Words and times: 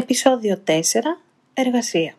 Επισόδιο 0.00 0.62
4. 0.66 0.72
Εργασία. 1.54 2.14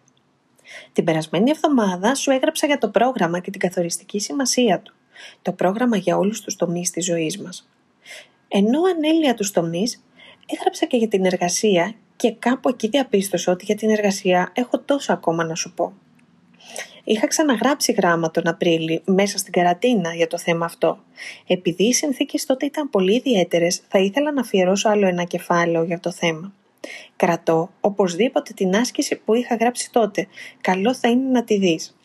Την 0.93 1.03
περασμένη 1.03 1.49
εβδομάδα 1.49 2.15
σου 2.15 2.31
έγραψα 2.31 2.67
για 2.67 2.77
το 2.77 2.89
πρόγραμμα 2.89 3.39
και 3.39 3.51
την 3.51 3.59
καθοριστική 3.59 4.19
σημασία 4.19 4.79
του. 4.79 4.93
Το 5.41 5.51
πρόγραμμα 5.51 5.97
για 5.97 6.17
όλους 6.17 6.41
τους 6.41 6.55
τομείς 6.55 6.89
της 6.89 7.05
ζωής 7.05 7.41
μας. 7.41 7.69
Ενώ 8.47 8.79
ανέλυα 8.95 9.33
τους 9.33 9.51
τομείς, 9.51 10.03
έγραψα 10.45 10.85
και 10.85 10.97
για 10.97 11.07
την 11.07 11.25
εργασία 11.25 11.93
και 12.15 12.31
κάπου 12.31 12.69
εκεί 12.69 12.87
διαπίστωσα 12.87 13.51
ότι 13.51 13.65
για 13.65 13.75
την 13.75 13.89
εργασία 13.89 14.51
έχω 14.55 14.79
τόσο 14.79 15.13
ακόμα 15.13 15.43
να 15.43 15.55
σου 15.55 15.73
πω. 15.73 15.93
Είχα 17.03 17.27
ξαναγράψει 17.27 17.91
γράμμα 17.91 18.31
τον 18.31 18.47
Απρίλη 18.47 19.01
μέσα 19.05 19.37
στην 19.37 19.53
καρατίνα 19.53 20.13
για 20.13 20.27
το 20.27 20.37
θέμα 20.37 20.65
αυτό. 20.65 20.99
Επειδή 21.47 21.83
οι 21.83 21.93
συνθήκες 21.93 22.45
τότε 22.45 22.65
ήταν 22.65 22.89
πολύ 22.89 23.15
ιδιαίτερες, 23.15 23.81
θα 23.87 23.99
ήθελα 23.99 24.31
να 24.31 24.41
αφιερώσω 24.41 24.89
άλλο 24.89 25.07
ένα 25.07 25.23
κεφάλαιο 25.23 25.83
για 25.83 25.99
το 25.99 26.11
θέμα. 26.11 26.53
Κρατώ 27.15 27.69
οπωσδήποτε 27.81 28.53
την 28.53 28.75
άσκηση 28.75 29.15
που 29.15 29.33
είχα 29.33 29.55
γράψει 29.55 29.91
τότε. 29.91 30.27
Καλό 30.61 30.93
θα 30.93 31.09
είναι 31.09 31.29
να 31.29 31.43
τη 31.43 31.57
δεις. 31.57 31.97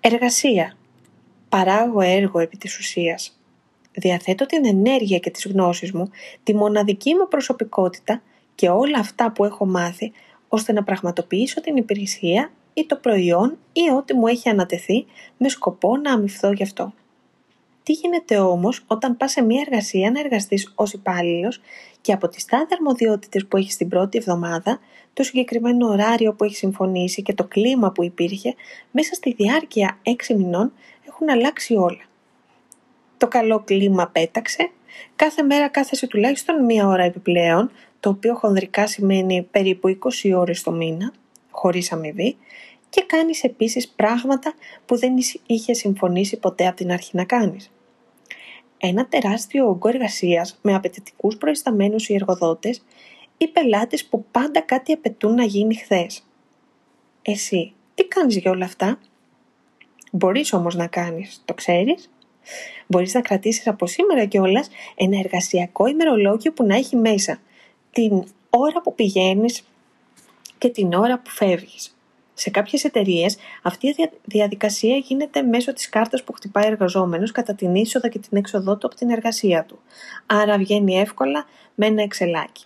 Εργασία. 0.00 0.76
Παράγω 1.48 2.00
έργο 2.00 2.38
επί 2.38 2.56
της 2.56 2.78
ουσίας. 2.78 3.38
Διαθέτω 3.92 4.46
την 4.46 4.66
ενέργεια 4.66 5.18
και 5.18 5.30
τις 5.30 5.46
γνώσεις 5.46 5.92
μου, 5.92 6.10
τη 6.42 6.54
μοναδική 6.54 7.14
μου 7.14 7.28
προσωπικότητα 7.28 8.22
και 8.54 8.68
όλα 8.68 8.98
αυτά 8.98 9.32
που 9.32 9.44
έχω 9.44 9.66
μάθει, 9.66 10.12
ώστε 10.48 10.72
να 10.72 10.84
πραγματοποιήσω 10.84 11.60
την 11.60 11.76
υπηρεσία 11.76 12.50
ή 12.74 12.86
το 12.86 12.96
προϊόν 12.96 13.58
ή 13.72 13.90
ό,τι 13.96 14.14
μου 14.14 14.26
έχει 14.26 14.48
ανατεθεί 14.48 15.06
με 15.36 15.48
σκοπό 15.48 15.96
να 15.96 16.12
αμυφθώ 16.12 16.52
γι' 16.52 16.62
αυτό. 16.62 16.92
Τι 17.84 17.92
γίνεται 17.92 18.38
όμως 18.38 18.84
όταν 18.86 19.16
πας 19.16 19.30
σε 19.30 19.42
μια 19.42 19.64
εργασία 19.66 20.10
να 20.10 20.20
εργαστείς 20.20 20.72
ως 20.74 20.92
υπάλληλος 20.92 21.60
και 22.00 22.12
από 22.12 22.28
τις 22.28 22.44
τάδε 22.44 22.66
αρμοδιότητες 22.74 23.46
που 23.46 23.56
έχεις 23.56 23.76
την 23.76 23.88
πρώτη 23.88 24.18
εβδομάδα, 24.18 24.80
το 25.12 25.22
συγκεκριμένο 25.22 25.88
ωράριο 25.88 26.32
που 26.32 26.44
έχεις 26.44 26.58
συμφωνήσει 26.58 27.22
και 27.22 27.34
το 27.34 27.44
κλίμα 27.44 27.92
που 27.92 28.04
υπήρχε, 28.04 28.54
μέσα 28.90 29.14
στη 29.14 29.32
διάρκεια 29.32 29.98
έξι 30.02 30.34
μηνών 30.34 30.72
έχουν 31.08 31.30
αλλάξει 31.30 31.74
όλα. 31.74 32.02
Το 33.16 33.28
καλό 33.28 33.62
κλίμα 33.64 34.08
πέταξε, 34.08 34.70
κάθε 35.16 35.42
μέρα 35.42 35.68
κάθεσαι 35.68 36.06
τουλάχιστον 36.06 36.64
μία 36.64 36.86
ώρα 36.86 37.02
επιπλέον, 37.02 37.70
το 38.00 38.08
οποίο 38.08 38.34
χονδρικά 38.34 38.86
σημαίνει 38.86 39.48
περίπου 39.50 39.98
20 40.24 40.32
ώρες 40.36 40.62
το 40.62 40.70
μήνα, 40.70 41.12
χωρίς 41.50 41.92
αμοιβή, 41.92 42.36
και 42.88 43.04
κάνεις 43.06 43.44
επίσης 43.44 43.88
πράγματα 43.88 44.54
που 44.86 44.98
δεν 44.98 45.12
είχες 45.46 45.78
συμφωνήσει 45.78 46.36
ποτέ 46.36 46.66
από 46.66 46.76
την 46.76 46.92
αρχή 46.92 47.16
να 47.16 47.24
κάνεις 47.24 47.73
ένα 48.86 49.06
τεράστιο 49.06 49.68
όγκο 49.68 49.88
εργασίας 49.88 50.58
με 50.62 50.74
απαιτητικούς 50.74 51.36
προϊσταμένους 51.36 52.08
οι 52.08 52.14
εργοδότες 52.14 52.84
ή 53.36 53.48
πελάτες 53.48 54.04
που 54.04 54.24
πάντα 54.30 54.60
κάτι 54.60 54.92
απαιτούν 54.92 55.34
να 55.34 55.44
γίνει 55.44 55.74
χθες. 55.74 56.26
Εσύ, 57.22 57.72
τι 57.94 58.04
κάνεις 58.04 58.36
για 58.36 58.50
όλα 58.50 58.64
αυτά; 58.64 58.98
Μπορείς 60.12 60.52
όμως 60.52 60.74
να 60.74 60.86
κάνεις, 60.86 61.42
το 61.44 61.54
ξέρεις; 61.54 62.10
Μπορείς 62.86 63.14
να 63.14 63.20
κρατήσεις 63.20 63.66
από 63.66 63.86
σήμερα 63.86 64.24
κιόλας 64.24 64.68
ένα 64.94 65.18
εργασιακό 65.18 65.86
ημερολόγιο 65.86 66.52
που 66.52 66.64
να 66.64 66.76
έχει 66.76 66.96
μέσα 66.96 67.38
την 67.90 68.24
ώρα 68.50 68.80
που 68.82 68.94
πηγαίνεις 68.94 69.62
και 70.58 70.68
την 70.68 70.92
ώρα 70.92 71.18
που 71.18 71.30
φεύγεις. 71.30 71.96
Σε 72.34 72.50
κάποιες 72.50 72.84
εταιρείες 72.84 73.36
αυτή 73.62 73.86
η 73.88 73.94
διαδικασία 74.24 74.96
γίνεται 74.96 75.42
μέσω 75.42 75.72
της 75.72 75.88
κάρτας 75.88 76.24
που 76.24 76.32
χτυπάει 76.32 76.66
εργαζόμενος 76.66 77.32
κατά 77.32 77.54
την 77.54 77.74
είσοδο 77.74 78.08
και 78.08 78.18
την 78.18 78.38
έξοδό 78.38 78.76
του 78.76 78.86
από 78.86 78.96
την 78.96 79.10
εργασία 79.10 79.64
του. 79.64 79.78
Άρα 80.26 80.58
βγαίνει 80.58 80.98
εύκολα 80.98 81.46
με 81.74 81.86
ένα 81.86 82.02
εξελάκι. 82.02 82.64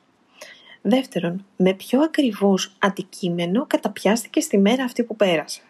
Δεύτερον, 0.82 1.44
με 1.56 1.74
ποιο 1.74 2.00
ακριβώς 2.00 2.76
αντικείμενο 2.78 3.66
καταπιάστηκε 3.66 4.40
στη 4.40 4.58
μέρα 4.58 4.84
αυτή 4.84 5.02
που 5.02 5.16
πέρασε. 5.16 5.60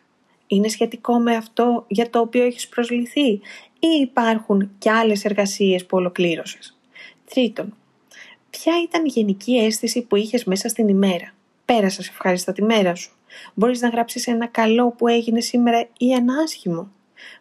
Είναι 0.47 0.69
σχετικό 0.69 1.19
με 1.19 1.37
αυτό 1.37 1.84
για 1.89 2.11
το 2.11 2.21
οποίο 2.21 2.44
έχεις 2.44 2.69
προσληθεί 2.69 3.28
ή 3.78 3.89
υπάρχουν 4.00 4.71
και 4.78 4.91
άλλες 4.91 5.25
εργασίες 5.25 5.87
που 5.87 5.97
ολοκλήρωσες; 5.97 6.78
Τρίτον, 7.31 7.77
ποια 8.50 8.73
ήταν 8.83 9.05
η 9.05 9.09
γενική 9.09 9.56
αίσθηση 9.56 10.03
που 10.03 10.17
είχες 10.17 10.44
μέσα 10.44 10.69
στην 10.69 10.89
ημέρα; 10.89 11.33
Πέρασες 11.65 12.09
ευχάριστα 12.09 12.53
τη 12.53 12.62
μέρα 12.62 12.94
σου. 12.94 13.18
Μπορείς 13.55 13.81
να 13.81 13.89
γράψεις 13.89 14.27
ένα 14.27 14.47
καλό 14.47 14.91
που 14.91 15.09
έγινε 15.09 15.41
σήμερα 15.41 15.89
ή 15.99 16.12
ένα 16.12 16.34
άσχημο. 16.44 16.91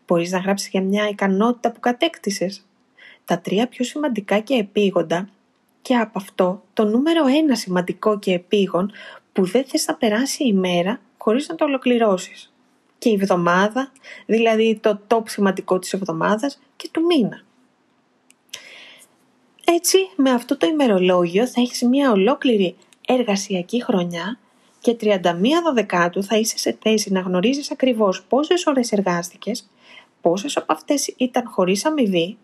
Μπορείς 0.08 0.32
να 0.32 0.40
γράψεις 0.40 0.70
για 0.70 0.82
μια 0.82 1.08
ικανότητα 1.10 1.72
που 1.72 1.80
κατέκτησες. 1.80 2.66
Τα 3.26 3.40
τρία 3.40 3.68
πιο 3.68 3.86
σημαντικά 3.86 4.40
και 4.40 4.54
επίγοντα 4.54 5.30
και 5.82 5.96
από 5.96 6.20
αυτό 6.20 6.64
το 6.74 6.86
νούμερο 6.86 7.26
ένα 7.28 7.56
σημαντικό 7.56 8.20
και 8.20 8.34
επίγον 8.34 8.92
που 9.34 9.46
δεν 9.46 9.66
θες 9.66 9.88
να 9.88 9.96
περάσει 9.96 10.48
η 10.48 10.54
μέρα 10.54 11.00
χωρίς 11.18 11.48
να 11.48 11.56
το 11.56 11.66
ολοκληρώσεις. 11.66 12.54
Και 12.98 13.10
η 13.10 13.14
εβδομάδα, 13.14 13.92
δηλαδή 14.26 14.80
το 14.82 15.00
top 15.08 15.22
σημαντικό 15.26 15.80
της 15.80 15.94
εβδομάδας 15.94 16.60
και 16.76 16.90
του 16.92 17.06
μήνα. 17.06 17.42
Έτσι, 19.66 19.98
με 20.16 20.30
αυτό 20.32 20.58
το 20.58 20.68
ημερολόγιο 20.68 21.48
θα 21.48 21.62
έχεις 21.62 21.82
μια 21.82 22.12
ολόκληρη 22.12 22.76
εργασιακή 23.08 23.84
χρονιά 23.84 24.40
και 24.96 24.98
31 25.02 25.24
Δεκάτου 25.74 26.24
θα 26.24 26.38
είσαι 26.38 26.58
σε 26.58 26.78
θέση 26.82 27.12
να 27.12 27.20
γνωρίζεις 27.20 27.72
ακριβώς 27.72 28.24
πόσες 28.24 28.66
ώρες 28.66 28.92
εργάστηκες, 28.92 29.70
πόσες 30.22 30.58
από 30.58 30.74
αυτές 30.74 31.14
ήταν 31.18 31.48
χωρίς 31.48 31.86
αμοιβή, 31.86 32.38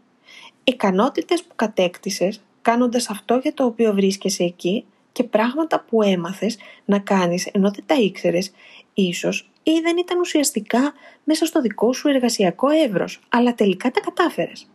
ικανότητες 0.64 1.44
που 1.44 1.56
κατέκτησες 1.56 2.44
κάνοντας 2.62 3.10
αυτό 3.10 3.38
για 3.38 3.54
το 3.54 3.66
οποίο 3.66 3.94
βρίσκεσαι 3.94 4.44
εκεί 4.44 4.86
και 5.12 5.24
πράγματα 5.24 5.86
που 5.90 6.02
έμαθες 6.02 6.58
να 6.86 7.00
κάνεις 7.00 7.46
ενώ 7.46 7.72
δεν 7.72 7.84
τα 7.86 7.96
ήξερες, 7.96 8.52
ίσως 8.94 9.50
ή 9.64 9.80
δεν 9.80 9.98
ήταν 9.98 10.20
ουσιαστικά 10.20 10.94
μέσα 11.24 11.46
στο 11.46 11.62
δικό 11.62 11.94
σου 11.94 12.08
εργασιακό 12.08 12.70
εύρος, 12.70 13.20
αλλά 13.30 13.56
τελικά 13.56 13.92
τα 13.92 14.00
κατάφερες. 14.00 14.70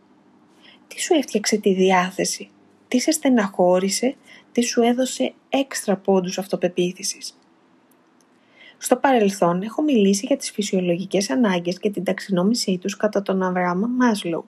Τι 0.88 1.00
σου 1.00 1.14
έφτιαξε 1.14 1.56
τη 1.56 1.74
διάθεση, 1.74 2.50
τι 2.88 2.98
σε 2.98 3.10
στεναχώρησε, 3.10 4.16
τι 4.52 4.60
σου 4.62 4.82
έδωσε 4.82 5.34
έξτρα 5.48 5.96
πόντους 5.96 6.38
αυτοπεποίθησης. 6.38 7.38
Στο 8.78 8.96
παρελθόν 8.96 9.62
έχω 9.62 9.82
μιλήσει 9.82 10.26
για 10.26 10.36
τις 10.36 10.50
φυσιολογικές 10.50 11.30
ανάγκες 11.30 11.78
και 11.78 11.90
την 11.90 12.04
ταξινόμησή 12.04 12.78
τους 12.78 12.96
κατά 12.96 13.22
τον 13.22 13.42
Αβραάμ 13.42 13.84
Μάσλο. 13.96 14.44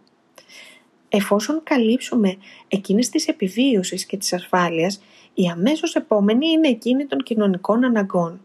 Εφόσον 1.09 1.61
καλύψουμε 1.63 2.37
εκείνες 2.69 3.09
τις 3.09 3.29
επιβίωσης 3.29 4.05
και 4.05 4.17
της 4.17 4.33
ασφάλειας, 4.33 5.03
η 5.35 5.47
αμέσως 5.47 5.95
επόμενη 5.95 6.49
είναι 6.49 6.69
εκείνη 6.69 7.07
των 7.07 7.19
κοινωνικών 7.19 7.85
αναγκών. 7.85 8.41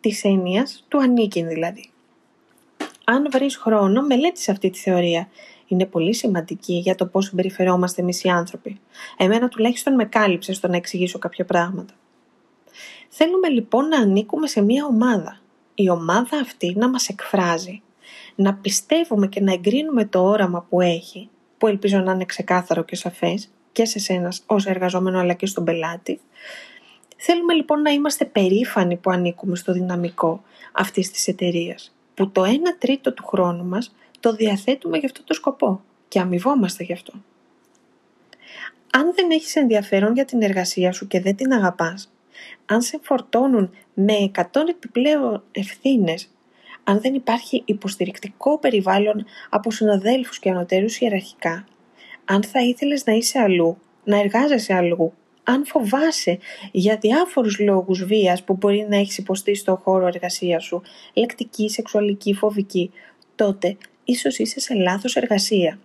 Της 0.00 0.24
έννοιας 0.24 0.84
του 0.88 0.98
ανήκειν 0.98 1.48
δηλαδή. 1.48 1.90
Αν 3.04 3.28
βρεις 3.30 3.56
χρόνο, 3.56 4.02
μελέτησε 4.02 4.50
αυτή 4.50 4.70
τη 4.70 4.78
θεωρία. 4.78 5.28
Είναι 5.66 5.86
πολύ 5.86 6.14
σημαντική 6.14 6.74
για 6.74 6.94
το 6.94 7.06
πώς 7.06 7.24
συμπεριφερόμαστε 7.24 8.02
εμείς 8.02 8.24
οι 8.24 8.28
άνθρωποι. 8.28 8.80
Εμένα 9.16 9.48
τουλάχιστον 9.48 9.94
με 9.94 10.04
κάλυψε 10.04 10.52
στο 10.52 10.68
να 10.68 10.76
εξηγήσω 10.76 11.18
κάποια 11.18 11.44
πράγματα. 11.44 11.94
Θέλουμε 13.08 13.48
λοιπόν 13.48 13.88
να 13.88 13.98
ανήκουμε 13.98 14.46
σε 14.46 14.60
μια 14.60 14.84
ομάδα. 14.84 15.40
Η 15.74 15.90
ομάδα 15.90 16.38
αυτή 16.38 16.74
να 16.76 16.88
μας 16.88 17.08
εκφράζει, 17.08 17.82
να 18.34 18.54
πιστεύουμε 18.54 19.26
και 19.26 19.40
να 19.40 19.52
εγκρίνουμε 19.52 20.04
το 20.04 20.24
όραμα 20.24 20.66
που 20.68 20.80
έχει, 20.80 21.28
που 21.58 21.66
ελπίζω 21.66 21.98
να 21.98 22.12
είναι 22.12 22.24
ξεκάθαρο 22.24 22.82
και 22.82 22.96
σαφές 22.96 23.50
και 23.72 23.84
σε 23.84 23.98
σένα 23.98 24.32
ως 24.46 24.66
εργαζόμενο 24.66 25.18
αλλά 25.18 25.32
και 25.32 25.46
στον 25.46 25.64
πελάτη. 25.64 26.20
Θέλουμε 27.16 27.54
λοιπόν 27.54 27.82
να 27.82 27.90
είμαστε 27.90 28.24
περήφανοι 28.24 28.96
που 28.96 29.10
ανήκουμε 29.10 29.56
στο 29.56 29.72
δυναμικό 29.72 30.42
αυτής 30.72 31.10
της 31.10 31.28
εταιρείας, 31.28 31.96
που 32.14 32.30
το 32.30 32.42
1 32.42 32.46
τρίτο 32.78 33.12
του 33.12 33.26
χρόνου 33.26 33.64
μας 33.64 33.94
το 34.20 34.34
διαθέτουμε 34.34 34.98
για 34.98 35.08
αυτό 35.08 35.24
το 35.24 35.34
σκοπό 35.34 35.80
και 36.08 36.20
αμοιβόμαστε 36.20 36.84
γι' 36.84 36.92
αυτό. 36.92 37.12
Αν 38.92 39.12
δεν 39.14 39.30
έχεις 39.30 39.56
ενδιαφέρον 39.56 40.14
για 40.14 40.24
την 40.24 40.42
εργασία 40.42 40.92
σου 40.92 41.06
και 41.06 41.20
δεν 41.20 41.36
την 41.36 41.52
αγαπάς, 41.52 42.12
αν 42.66 42.82
σε 42.82 42.98
φορτώνουν 43.02 43.70
με 43.94 44.30
100 44.34 44.42
επιπλέον 44.68 45.42
ευθύνες, 45.52 46.30
αν 46.84 47.00
δεν 47.00 47.14
υπάρχει 47.14 47.62
υποστηρικτικό 47.64 48.58
περιβάλλον 48.58 49.24
από 49.50 49.70
συναδέλφους 49.70 50.38
και 50.38 50.50
ανωτέρους 50.50 50.98
ιεραρχικά, 51.00 51.66
αν 52.24 52.42
θα 52.42 52.62
ήθελες 52.62 53.04
να 53.04 53.12
είσαι 53.12 53.38
αλλού, 53.38 53.78
να 54.04 54.18
εργάζεσαι 54.18 54.74
αλλού, 54.74 55.12
αν 55.42 55.66
φοβάσαι 55.66 56.38
για 56.72 56.96
διάφορους 56.96 57.58
λόγους 57.58 58.04
βίας 58.04 58.42
που 58.42 58.56
μπορεί 58.56 58.86
να 58.88 58.96
έχεις 58.96 59.18
υποστεί 59.18 59.54
στο 59.54 59.80
χώρο 59.84 60.06
εργασίας 60.06 60.64
σου, 60.64 60.82
λεκτική, 61.14 61.68
σεξουαλική, 61.68 62.34
φοβική, 62.34 62.90
τότε 63.34 63.76
ίσως 64.04 64.38
είσαι 64.38 64.60
σε 64.60 64.74
λάθος 64.74 65.16
εργασία. 65.16 65.78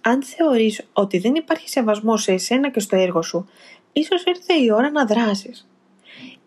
Αν 0.00 0.22
θεωρείς 0.22 0.88
ότι 0.92 1.18
δεν 1.18 1.34
υπάρχει 1.34 1.68
σεβασμός 1.68 2.22
σε 2.22 2.32
εσένα 2.32 2.70
και 2.70 2.80
στο 2.80 2.96
έργο 2.96 3.22
σου, 3.22 3.48
ίσως 3.92 4.24
ήρθε 4.24 4.54
η 4.54 4.70
ώρα 4.70 4.90
να 4.90 5.04
δράσεις. 5.04 5.68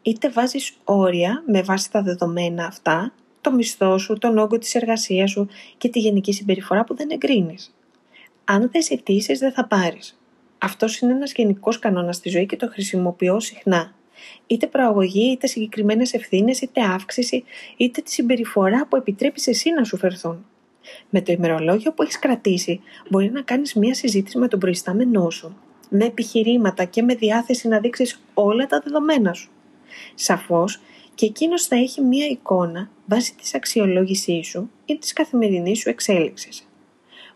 Είτε 0.01 0.29
βάζεις 0.29 0.73
όρια 0.83 1.43
με 1.47 1.61
βάση 1.61 1.91
τα 1.91 2.01
δεδομένα 2.01 2.65
αυτά, 2.65 3.13
το 3.41 3.51
μισθό 3.51 3.97
σου, 3.97 4.17
τον 4.17 4.37
όγκο 4.37 4.57
της 4.57 4.75
εργασίας 4.75 5.31
σου 5.31 5.47
και 5.77 5.89
τη 5.89 5.99
γενική 5.99 6.33
συμπεριφορά 6.33 6.83
που 6.83 6.95
δεν 6.95 7.09
εγκρίνεις. 7.11 7.75
Αν 8.43 8.69
δεν 8.71 8.83
ζητήσεις, 8.83 9.39
δεν 9.39 9.51
θα 9.51 9.67
πάρεις. 9.67 10.19
Αυτός 10.57 10.99
είναι 10.99 11.11
ένας 11.11 11.31
γενικός 11.33 11.79
κανόνας 11.79 12.15
στη 12.15 12.29
ζωή 12.29 12.45
και 12.45 12.55
το 12.55 12.67
χρησιμοποιώ 12.67 13.39
συχνά. 13.39 13.93
είτε 14.47 14.67
προαγωγή, 14.67 15.31
είτε 15.31 15.47
συγκεκριμένες 15.47 16.13
ευθύνες, 16.13 16.61
είτε 16.61 16.81
αύξηση, 16.81 17.43
είτε 17.77 18.01
τη 18.01 18.11
συμπεριφορά 18.11 18.87
που 18.87 18.95
επιτρέπεις 18.95 19.47
εσύ 19.47 19.71
να 19.71 19.83
σου 19.83 19.97
φερθούν. 19.97 20.45
Με 21.09 21.21
το 21.21 21.31
ημερολόγιο 21.31 21.93
που 21.93 22.03
έχεις 22.03 22.19
κρατήσει, 22.19 22.81
μπορεί 23.09 23.31
να 23.31 23.41
κάνεις 23.41 23.73
μία 23.73 23.93
συζήτηση 23.93 24.37
με 24.37 24.47
τον 24.47 24.59
προϊστάμενό 24.59 25.29
σου, 25.29 25.55
με 25.95 26.05
επιχειρήματα 26.05 26.83
και 26.83 27.01
με 27.01 27.15
διάθεση 27.15 27.67
να 27.67 27.79
δείξεις 27.79 28.21
όλα 28.33 28.65
τα 28.65 28.81
δεδομένα 28.83 29.33
σου. 29.33 29.49
Σαφώς, 30.15 30.81
και 31.15 31.25
εκείνος 31.25 31.65
θα 31.65 31.75
έχει 31.75 32.01
μία 32.01 32.25
εικόνα 32.25 32.89
βάσει 33.05 33.35
της 33.35 33.53
αξιολόγησής 33.55 34.47
σου 34.47 34.69
ή 34.85 34.97
της 34.97 35.13
καθημερινής 35.13 35.79
σου 35.79 35.89
εξέλιξης. 35.89 36.67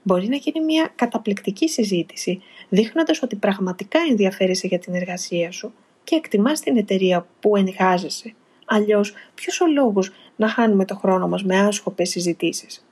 Μπορεί 0.03 0.27
να 0.27 0.35
γίνει 0.35 0.65
μία 0.65 0.91
καταπληκτική 0.95 1.69
συζήτηση, 1.69 2.41
δείχνοντας 2.69 3.21
ότι 3.21 3.35
πραγματικά 3.35 3.99
ενδιαφέρεσαι 4.09 4.67
για 4.67 4.79
την 4.79 4.95
εργασία 4.95 5.51
σου 5.51 5.73
και 6.03 6.15
εκτιμάς 6.15 6.59
την 6.59 6.77
εταιρεία 6.77 7.27
που 7.39 7.55
ενχάζεσαι. 7.55 8.33
Αλλιώς, 8.65 9.13
ποιος 9.35 9.61
ο 9.61 9.67
λόγος 9.67 10.11
να 10.35 10.47
χάνουμε 10.47 10.85
το 10.85 10.95
χρόνο 10.95 11.27
μας 11.27 11.43
με 11.43 11.59
άσχοπες 11.59 12.09
συζητήσεις; 12.09 12.85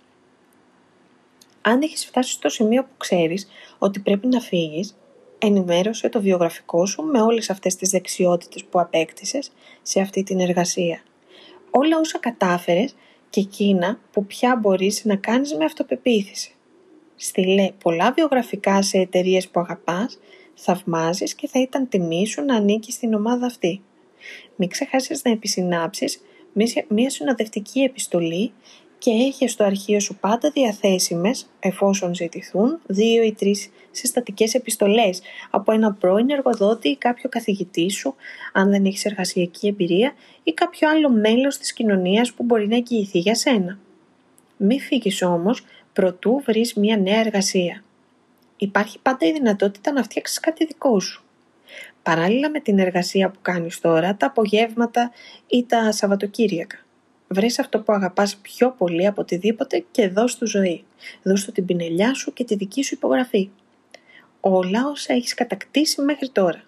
Αν 1.62 1.82
έχεις 1.82 2.06
φτάσει 2.06 2.32
στο 2.32 2.50
σημείο 2.50 2.84
που 2.84 2.98
ξέρεις 2.98 3.48
ότι 3.78 4.00
πρέπει 4.00 4.28
να 4.28 4.40
φύγεις, 4.40 4.96
ενημέρωσε 5.46 6.10
το 6.10 6.22
βιογραφικό 6.22 6.86
σου 6.86 7.04
με 7.04 7.22
όλες 7.22 7.50
αυτές 7.50 7.76
τις 7.76 7.90
δεξιότητες 7.90 8.64
που 8.64 8.80
απέκτησες 8.80 9.52
σε 9.82 10.00
αυτή 10.00 10.24
την 10.24 10.40
εργασία. 10.40 11.04
Όλα 11.70 11.98
όσα 11.98 12.20
κατάφερες 12.20 12.96
και 13.30 13.40
εκείνα 13.40 14.00
που 14.12 14.26
πια 14.26 14.56
μπορείς 14.56 15.06
να 15.06 15.16
κάνεις 15.16 15.56
με 15.56 15.66
αυτοπεποίθηση. 15.66 16.56
Στείλε 17.16 17.72
πολλά 17.84 18.12
βιογραφικά 18.12 18.82
σε 18.82 18.98
εταιρείες 18.98 19.48
που 19.48 19.60
αγαπάς, 19.60 20.20
θαυμάζεις 20.56 21.36
και 21.36 21.48
θα 21.48 21.62
ήταν 21.62 21.90
τιμή 21.90 22.28
σου 22.28 22.44
να 22.44 22.56
ανήκεις 22.56 22.94
στην 22.94 23.14
ομάδα 23.14 23.46
αυτή. 23.46 23.82
Μην 24.56 24.70
ξεχάσεις 24.70 25.24
να 25.24 25.32
επισυνάψεις 25.32 26.22
μια 26.88 27.10
συνοδευτική 27.10 27.80
επιστολή 27.80 28.52
και 28.98 29.12
έχεις 29.12 29.52
στο 29.52 29.64
αρχείο 29.64 30.00
σου 30.00 30.16
πάντα 30.16 30.50
διαθέσιμες, 30.50 31.46
εφόσον 31.60 32.16
ζητηθούν, 32.16 32.80
δύο 32.88 33.24
ή 33.24 33.34
τρεις 33.34 33.70
συστατικές 33.92 34.54
επιστολές 34.54 35.22
από 35.50 35.72
ένα 35.72 35.94
πρώην 35.94 36.30
εργοδότη 36.30 36.90
ή 36.90 36.98
κάποιο 36.98 37.30
καθηγητή 37.30 37.90
σου, 37.90 38.16
αν 38.54 38.70
δεν 38.70 38.86
έχεις 38.86 39.06
εργασιακή 39.06 39.68
εμπειρία, 39.68 40.14
ή 40.44 40.52
κάποιο 40.52 40.90
άλλο 40.90 41.10
μέλος 41.10 41.58
της 41.58 41.74
κοινωνίας 41.74 42.34
που 42.34 42.44
μπορεί 42.44 42.68
να 42.68 42.76
εγγυηθεί 42.76 43.20
για 43.20 43.36
σένα. 43.36 43.80
Μη 44.58 44.80
φύγεις 44.80 45.22
όμως 45.22 45.66
προτού 45.94 46.42
βρεις 46.46 46.74
μια 46.74 46.98
νέα 46.98 47.20
εργασία. 47.20 47.84
Υπάρχει 48.58 49.00
πάντα 49.00 49.28
η 49.28 49.32
δυνατότητα 49.32 49.92
να 49.92 50.04
φτιάξεις 50.04 50.40
κάτι 50.40 50.66
δικό 50.66 51.00
σου. 51.00 51.24
Παράλληλα 52.04 52.50
με 52.50 52.60
την 52.60 52.80
εργασία 52.80 53.30
που 53.30 53.40
κάνεις 53.42 53.80
τώρα, 53.80 54.16
τα 54.16 54.26
απογεύματα 54.26 55.12
ή 55.48 55.66
τα 55.66 55.92
Σαββατοκύριακα. 55.92 56.85
Βρες 57.28 57.60
αυτό 57.60 57.80
που 57.80 57.94
αγαπάς 57.94 58.36
πιο 58.36 58.72
πολύ 58.72 59.08
από 59.08 59.22
οτιδήποτε 59.22 59.86
και 59.92 60.10
δώσ' 60.10 60.38
του 60.38 60.48
ζωή. 60.48 60.84
Δώσ' 61.24 61.46
του 61.46 61.52
την 61.52 61.66
πινελιά 61.66 62.14
σου 62.14 62.34
και 62.34 62.44
τη 62.44 62.56
δική 62.56 62.84
σου 62.84 62.94
υπογραφή. 62.94 63.50
Όλα 64.40 64.88
όσα 64.88 65.14
έχεις 65.14 65.34
κατακτήσει 65.34 66.02
μέχρι 66.02 66.30
τώρα. 66.30 66.64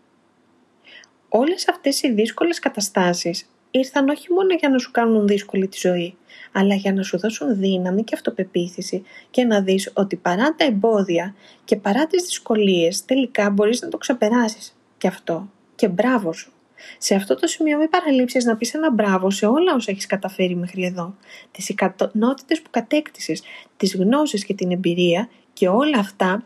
Όλες 1.29 1.67
αυτές 1.67 2.01
οι 2.01 2.11
δύσκολες 2.11 2.59
καταστάσεις 2.59 3.49
ήρθαν 3.71 4.09
όχι 4.09 4.33
μόνο 4.33 4.53
για 4.53 4.69
να 4.69 4.77
σου 4.77 4.91
κάνουν 4.91 5.27
δύσκολη 5.27 5.67
τη 5.67 5.77
ζωή, 5.79 6.17
αλλά 6.51 6.75
για 6.75 6.93
να 6.93 7.03
σου 7.03 7.19
δώσουν 7.19 7.57
δύναμη 7.57 8.03
και 8.03 8.15
αυτοπεποίθηση 8.15 9.03
και 9.29 9.43
να 9.43 9.61
δεις 9.61 9.91
ότι 9.93 10.15
παρά 10.15 10.55
τα 10.55 10.65
εμπόδια 10.65 11.35
και 11.65 11.75
παρά 11.75 12.07
τις 12.07 12.23
δυσκολίες 12.23 13.05
τελικά 13.05 13.49
μπορείς 13.49 13.81
να 13.81 13.89
το 13.89 13.97
ξεπεράσεις. 13.97 14.75
Και 14.97 15.07
αυτό. 15.07 15.49
Και 15.75 15.87
μπράβο 15.87 16.33
σου. 16.33 16.51
Σε 16.97 17.15
αυτό 17.15 17.35
το 17.35 17.47
σημείο 17.47 17.77
μην 17.77 17.89
παραλείψεις 17.89 18.45
να 18.45 18.55
πεις 18.55 18.73
ένα 18.73 18.91
μπράβο 18.91 19.29
σε 19.29 19.45
όλα 19.45 19.73
όσα 19.75 19.91
έχεις 19.91 20.05
καταφέρει 20.05 20.55
μέχρι 20.55 20.85
εδώ. 20.85 21.15
Τις 21.51 21.69
ικανότητες 21.69 22.61
που 22.61 22.69
κατέκτησες, 22.69 23.43
τις 23.77 23.95
γνώσεις 23.95 24.45
και 24.45 24.53
την 24.53 24.71
εμπειρία 24.71 25.29
και 25.53 25.67
όλα 25.67 25.99
αυτά 25.99 26.43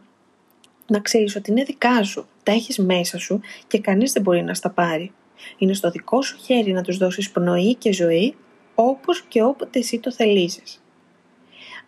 να 0.87 0.99
ξέρεις 0.99 1.35
ότι 1.35 1.51
είναι 1.51 1.63
δικά 1.63 2.03
σου, 2.03 2.27
τα 2.43 2.51
έχεις 2.51 2.77
μέσα 2.77 3.17
σου 3.17 3.41
και 3.67 3.79
κανείς 3.79 4.11
δεν 4.11 4.21
μπορεί 4.21 4.43
να 4.43 4.53
στα 4.53 4.69
πάρει. 4.69 5.11
Είναι 5.57 5.73
στο 5.73 5.89
δικό 5.89 6.21
σου 6.21 6.37
χέρι 6.37 6.71
να 6.71 6.81
τους 6.81 6.97
δώσεις 6.97 7.31
πνοή 7.31 7.75
και 7.75 7.93
ζωή 7.93 8.35
όπως 8.75 9.21
και 9.21 9.43
όποτε 9.43 9.79
εσύ 9.79 9.99
το 9.99 10.11
θελήσεις. 10.11 10.83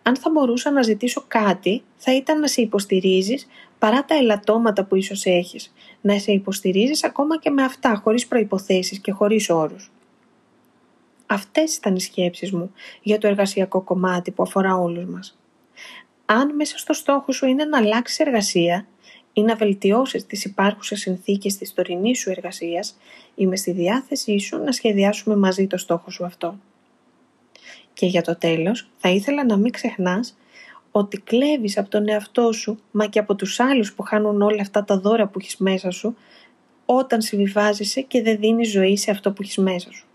Αν 0.02 0.16
θα 0.16 0.30
μπορούσα 0.30 0.70
να 0.70 0.82
ζητήσω 0.82 1.24
κάτι, 1.28 1.82
θα 1.96 2.14
ήταν 2.14 2.40
να 2.40 2.46
σε 2.46 2.60
υποστηρίζεις 2.60 3.46
παρά 3.78 4.04
τα 4.04 4.14
ελαττώματα 4.14 4.84
που 4.84 4.96
ίσως 4.96 5.24
έχεις. 5.24 5.72
Να 6.00 6.18
σε 6.18 6.32
υποστηρίζεις 6.32 7.04
ακόμα 7.04 7.38
και 7.38 7.50
με 7.50 7.62
αυτά, 7.62 8.00
χωρίς 8.04 8.26
προϋποθέσεις 8.26 8.98
και 8.98 9.12
χωρίς 9.12 9.50
όρους. 9.50 9.90
Αυτές 11.26 11.76
ήταν 11.76 11.94
οι 11.94 12.00
σκέψεις 12.00 12.52
μου 12.52 12.72
για 13.02 13.18
το 13.18 13.26
εργασιακό 13.26 13.80
κομμάτι 13.80 14.30
που 14.30 14.42
αφορά 14.42 14.76
όλους 14.76 15.04
μας. 15.04 15.38
Αν 16.24 16.54
μέσα 16.54 16.78
στο 16.78 16.92
στόχο 16.92 17.32
σου 17.32 17.46
είναι 17.46 17.64
να 17.64 17.78
αλλάξεις 17.78 18.18
εργασία 18.18 18.86
ή 19.32 19.42
να 19.42 19.54
βελτιώσεις 19.54 20.26
τις 20.26 20.44
υπάρχουσες 20.44 21.00
συνθήκες 21.00 21.56
της 21.56 21.74
τωρινής 21.74 22.18
σου 22.18 22.30
εργασίας, 22.30 22.96
είμαι 23.34 23.56
στη 23.56 23.70
διάθεσή 23.70 24.38
σου 24.38 24.58
να 24.58 24.72
σχεδιάσουμε 24.72 25.36
μαζί 25.36 25.66
το 25.66 25.76
στόχο 25.76 26.10
σου 26.10 26.24
αυτό. 26.24 26.58
Και 27.92 28.06
για 28.06 28.22
το 28.22 28.36
τέλος, 28.36 28.88
θα 28.96 29.08
ήθελα 29.08 29.44
να 29.44 29.56
μην 29.56 29.72
ξεχνάς 29.72 30.36
ότι 30.96 31.20
κλέβεις 31.20 31.78
από 31.78 31.88
τον 31.88 32.08
εαυτό 32.08 32.52
σου, 32.52 32.78
μα 32.90 33.06
και 33.06 33.18
από 33.18 33.34
τους 33.34 33.60
άλλους 33.60 33.94
που 33.94 34.02
χάνουν 34.02 34.42
όλα 34.42 34.60
αυτά 34.60 34.84
τα 34.84 34.98
δώρα 34.98 35.26
που 35.26 35.38
έχεις 35.38 35.56
μέσα 35.56 35.90
σου, 35.90 36.16
όταν 36.84 37.22
συμβιβάζεσαι 37.22 38.00
και 38.00 38.22
δεν 38.22 38.38
δίνεις 38.38 38.70
ζωή 38.70 38.96
σε 38.96 39.10
αυτό 39.10 39.32
που 39.32 39.42
έχεις 39.42 39.56
μέσα 39.56 39.92
σου. 39.92 40.06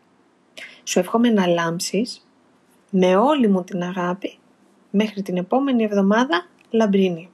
Σου 0.84 1.00
εύχομαι 1.00 1.30
να 1.30 1.48
λάμψεις 1.48 2.28
με 2.90 3.16
όλη 3.16 3.48
μου 3.48 3.64
την 3.64 3.84
αγάπη 3.84 4.38
μέχρι 4.92 5.22
την 5.22 5.38
επόμενη 5.38 5.84
εβδομάδα 5.84 6.48
λαμπρίνη. 6.70 7.30